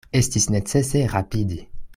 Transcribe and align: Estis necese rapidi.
Estis 0.19 0.47
necese 0.55 1.05
rapidi. 1.13 1.63